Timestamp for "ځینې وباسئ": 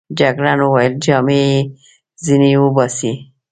2.25-3.13